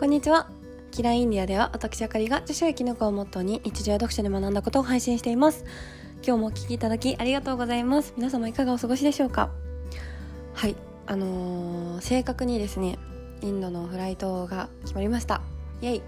[0.00, 0.48] こんにちは。
[0.92, 5.66] キラインディアでは私あかりが女子やきのこをモットーに日常読書で学んだことを配信しています。
[6.26, 8.14] 今日もお聞きいただきありがとうございます。
[8.16, 9.50] 皆様いかがお過ごしでしょうか？
[10.54, 10.76] はい。
[11.06, 12.98] あのー、正確にですね
[13.42, 15.42] インドのフライトが決まりました。
[15.82, 16.02] イエイ。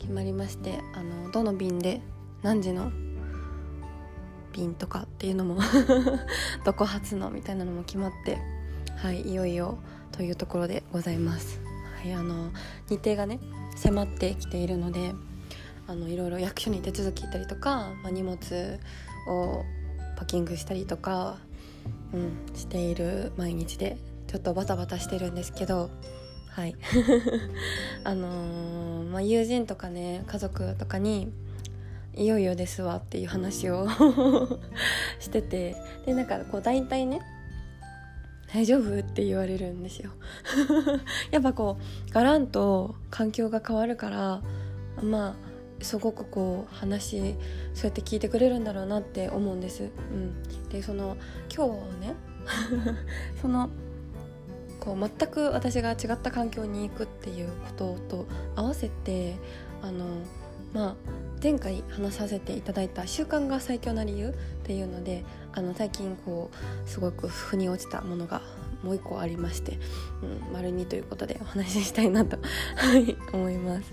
[0.00, 2.00] 決まりましてあのどの便で
[2.42, 2.90] 何時の
[4.52, 5.60] 便とかっていうのも
[6.66, 8.38] どこ発のみたいなのも決まって
[8.96, 9.78] はいいよいよ
[10.10, 11.71] というところでございます。
[12.14, 12.50] あの
[12.88, 13.38] 日程がね
[13.76, 15.14] 迫ってきているので
[15.86, 18.80] あのいろいろ役所に手続き行ったりとか、まあ、荷物
[19.28, 19.64] を
[20.16, 21.38] パッキングしたりとか、
[22.12, 25.90] うん、している毎日でちょっとバタバタしてるんですけど
[26.48, 26.76] はい。
[28.04, 31.32] あのー、まあ、友人とかね家族とかに
[32.14, 33.88] いよいよですわっていう話を
[35.18, 37.20] しててでなんかこう大体ね
[38.52, 38.98] 大丈夫？
[38.98, 40.10] って言われるんですよ。
[41.30, 44.42] やっぱこうガランと環境が変わるから
[45.02, 45.34] まあ
[45.82, 47.34] すごくこう話
[47.74, 51.16] そうやって聞いてくれるんだろうなって思うんです、うん、でその
[51.54, 52.14] 今日ね
[53.40, 53.68] その
[54.78, 59.36] こう全く私が違った環境に行くっていうことと合わせて
[59.80, 60.04] あの
[60.72, 60.94] まあ
[61.42, 64.32] 前回話させていただいた「習慣が最強な理由」っ
[64.64, 68.42] ていうのであの最近こうすごく腑に落ちたものが
[68.82, 69.78] もう一個ありまして、
[70.22, 72.38] うん、丸2ということでお話ししたいなと
[73.32, 73.92] 思います。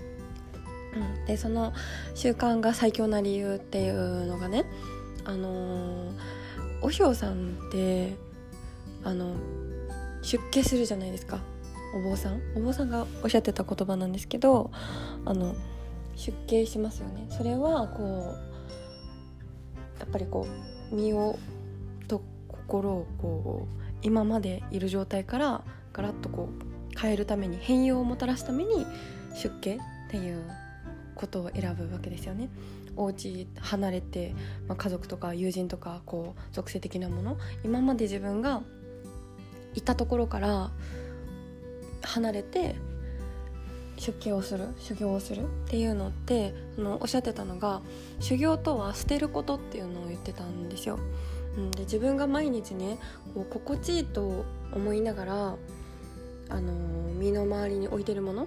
[0.94, 1.72] うん、でその
[2.14, 4.64] 習慣が最強な理由っていうのがね
[5.24, 6.12] あの
[6.82, 8.16] おひょうさんって
[9.04, 9.34] あの
[10.22, 11.40] 出家するじゃないですか。
[11.94, 12.40] お坊さん。
[12.56, 14.70] お坊さんがおっしゃってた言葉なんですけど
[15.24, 15.54] あの
[16.20, 20.46] 出家しますよねそれはこうやっぱりこ
[20.92, 21.38] う身を
[22.08, 28.86] と心をこう今までいる状態からガラッとこう変えるために変容をもたらすために
[29.34, 29.78] 出家っ
[30.10, 30.44] ていう
[31.14, 32.50] ことを選ぶわけですよね。
[32.96, 34.34] お家離れて、
[34.66, 38.62] まあ、家族とか友人とかこう属性的なもの今まで自分が
[39.74, 40.70] いたところから
[42.02, 42.74] 離れて
[44.00, 47.82] 出家をする修行をするっていうのってそのおっしゃってたのが
[48.18, 50.98] 修行とは捨てることっていうのを言ってたんですよ。
[51.58, 52.98] うん、で自分が毎日ね
[53.34, 55.56] こう心地いいと思いながら、
[56.48, 58.46] あのー、身の回りに置いてるもの、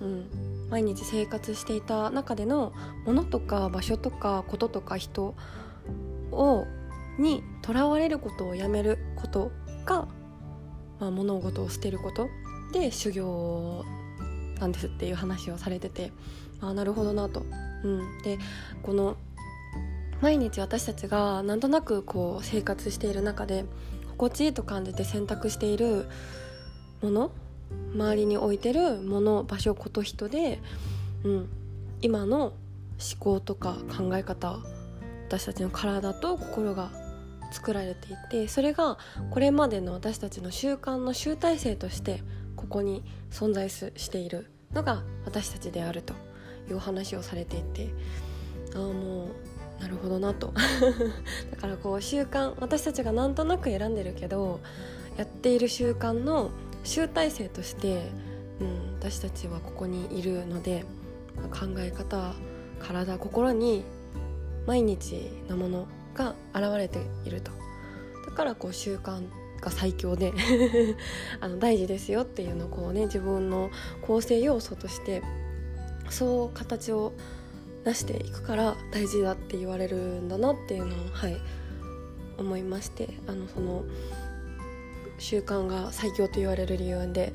[0.00, 2.72] うん、毎日生活していた中での
[3.04, 5.34] ものとか場所とかこととか人
[6.32, 6.64] を
[7.18, 9.52] にとらわれることをやめること
[9.84, 10.08] が、
[10.98, 12.28] まあ、物事を捨てること
[12.72, 13.84] で修行
[14.60, 16.12] なんですっていう話をされてて
[16.60, 17.44] ああなるほどなと。
[17.84, 18.38] うん、で
[18.82, 19.16] この
[20.20, 23.66] 毎日私たちがなんとなくこう生活している中で
[24.12, 26.06] 心地いいと感じて選択している
[27.02, 27.30] もの
[27.94, 30.60] 周りに置いてるもの場所こと人で、
[31.24, 31.48] うん、
[32.00, 32.54] 今の思
[33.18, 34.58] 考とか考え方
[35.28, 36.90] 私たちの体と心が
[37.50, 38.98] 作られていてそれが
[39.30, 42.22] これまでの私たちの習慣の集大成として
[42.56, 46.14] ここに存在しているのが私たちであると
[46.68, 47.90] いう話をされていて
[48.74, 49.28] ああもう
[49.80, 50.52] なるほどなと。
[51.50, 54.60] だからこう習慣私たちがなんとなく選んでるけど
[55.16, 56.50] やっている習慣の
[56.84, 58.10] 集大成として、
[58.60, 60.84] うん、私たちはここにいるので
[61.50, 62.34] 考え方
[62.80, 63.84] 体心に
[64.66, 67.50] 毎日のものが現れていると。
[68.26, 69.22] だからこう習慣
[69.60, 70.32] が最強で
[71.40, 73.70] あの大事ですよっていうのをこうね自分の
[74.02, 75.22] 構成要素として
[76.10, 77.12] そう形を
[77.84, 81.36] 出していくから大事だって言われるんだなっていうのをはい
[82.38, 83.84] 思いましてあのその
[85.18, 87.32] 習慣が最強と言われる理由で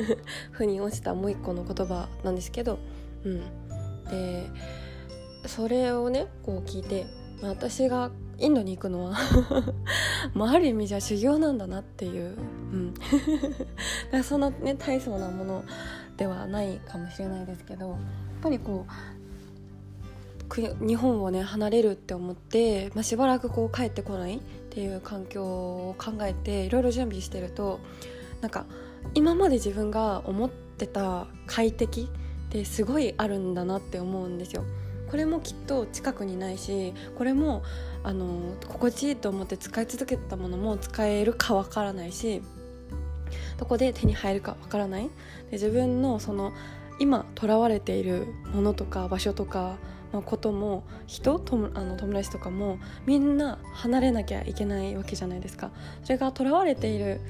[0.52, 2.78] 腑に落ちたもう一個の言葉なんですけど、
[3.24, 3.40] うん、
[4.10, 4.50] で
[5.46, 7.06] それをねこう聞いて
[7.48, 9.16] 私がインドに行くのは
[10.34, 12.36] まあ、 ある意味じゃ修行なんだなっていう、
[12.72, 12.94] うん、
[14.10, 15.64] だそんなね大層なもの
[16.16, 17.98] ではないかもしれないですけどやっ
[18.42, 24.40] ぱりこう日本をね離れるって思って、まあ、しばらくこう帰ってこないっ
[24.70, 27.80] ていう環境を考えていろいろ準備してると
[28.42, 28.66] なんか
[29.14, 34.64] 今まで自分が思ってた快適ってすごいあるんだなって思うんですよ。
[35.12, 37.62] これもきっと近くにないしこれも
[38.02, 42.40] あの心地いいと思って使い続けたものも使えるかわからないし
[43.58, 45.02] どこで手に入るかわからない。
[45.02, 45.10] で
[45.52, 46.54] 自分のその
[46.98, 49.76] 今とらわれているものとか場所とか
[50.14, 55.72] のことも人とあの友達とかもみんな離れなきゃいけないわけじゃないですか。
[56.04, 57.20] それがとらわれている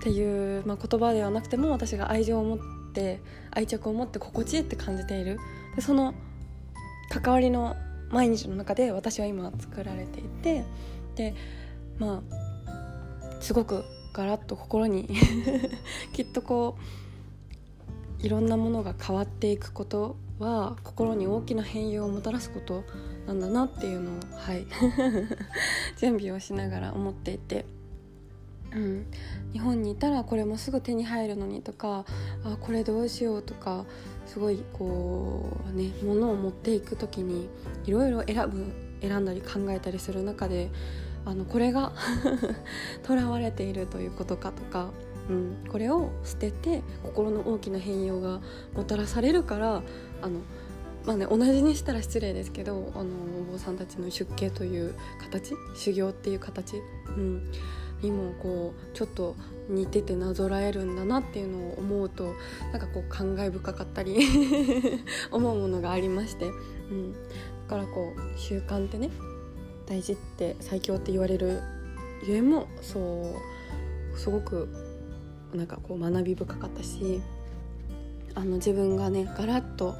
[0.00, 3.20] っていう、まあ、言葉ではなくても私が愛情を持っって
[3.50, 5.40] 愛着を持って心地いいって感じている。
[5.74, 6.14] でその
[7.08, 7.76] 関わりの
[8.10, 10.64] 毎日の中で私は今作られていて
[11.16, 11.34] で
[11.98, 12.22] ま
[12.68, 15.08] あすごくガラッと心に
[16.14, 16.78] きっとこ
[18.22, 22.84] ういろんなものが変わっていくことは心に大きな変容をもたらすこと
[23.26, 24.66] なんだなっていうのをはい
[25.98, 27.66] 準備をしながら思っていて。
[28.74, 29.06] うん、
[29.52, 32.04] 日本にいたらこれもすぐ手に入るのにとか
[32.44, 33.84] あこれどうしようとか
[34.26, 37.48] すごいこうね物を持っていく時に
[37.84, 40.70] いろいろ選ぶ選んだり考えたりする中で
[41.24, 41.92] あのこれが
[43.06, 44.90] 囚われているということかとか、
[45.30, 48.40] うん、これを捨てて心の大きな変容が
[48.74, 49.82] もたらされるから
[50.22, 50.40] あの
[51.06, 53.04] まあね、同じにしたら失礼ですけどあの
[53.48, 56.76] お坊さんたちの出家という形修行っていう形、
[57.08, 57.52] うん、
[58.04, 59.34] にもこうちょっと
[59.68, 62.34] 似ててなぞらえるんだなっていうのを思うと
[62.70, 64.18] なんかこう感慨深かったり
[65.32, 66.46] 思うものがありまして、
[66.90, 67.18] うん、だ
[67.68, 69.10] からこう習慣ってね
[69.86, 71.60] 大事って最強って言われる
[72.26, 73.34] ゆえもそ
[74.14, 74.68] うすごく
[75.54, 77.22] なんかこう学び深かったし
[78.34, 79.94] あの自分がねガラッと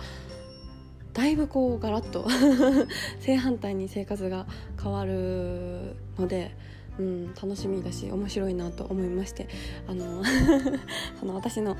[1.14, 2.26] だいぶこうガラッと
[3.20, 4.46] 正反対に生活が
[4.82, 6.56] 変わるので、
[6.98, 9.48] うん、楽しみだし面白いなと思いまして
[9.88, 10.22] あの
[11.18, 11.76] その私の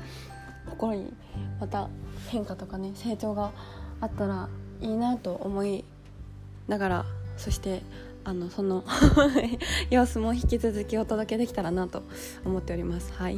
[0.69, 1.13] 心に
[1.59, 1.89] また
[2.29, 3.51] 変化とかね成長が
[4.01, 4.49] あったら
[4.81, 5.85] いいなと思い
[6.67, 7.05] ながら
[7.37, 7.81] そして
[8.25, 8.83] あのその
[9.91, 12.01] 様子も引き続きお届けできたらなと
[12.43, 13.13] 思っております。
[13.13, 13.37] はい。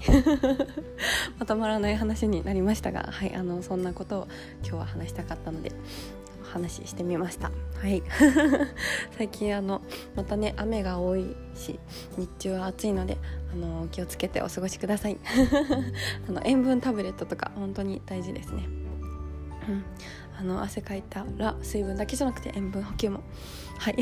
[1.37, 4.27] まとまらない話になりましたがはいあのそんなことを
[4.63, 5.73] 今日は話したかったので
[6.51, 7.51] 話してみました。
[7.81, 8.03] はい。
[9.17, 9.81] 最近あの
[10.15, 11.79] またね雨が多いし
[12.17, 13.17] 日中は暑いので
[13.53, 15.17] あの気をつけてお過ごしください。
[16.27, 18.67] あの塩分タブレットとか本当に大事ですね。
[19.67, 19.83] うん。
[20.39, 23.21] あの汗かいたら水分だけじゃなくて塩分補給も
[23.79, 23.95] はい。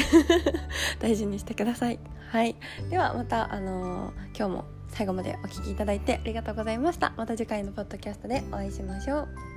[1.00, 2.00] 大事にしてください。
[2.30, 2.56] はい。
[2.89, 7.13] ではまたあのー、今日も最後までお聴きいただいてありがとうございました。
[7.18, 9.55] また次回のポッドキャストでお会いしましょう。